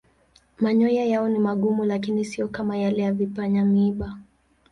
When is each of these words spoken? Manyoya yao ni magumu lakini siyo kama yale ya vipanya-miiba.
Manyoya 0.59 1.05
yao 1.05 1.29
ni 1.29 1.39
magumu 1.39 1.85
lakini 1.85 2.25
siyo 2.25 2.47
kama 2.47 2.77
yale 2.77 3.01
ya 3.01 3.11
vipanya-miiba. 3.13 4.17